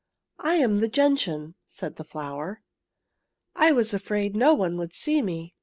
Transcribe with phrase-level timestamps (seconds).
[0.39, 2.63] I am the gentian/' said the flower.''
[3.65, 5.53] I was afraid no one would see me.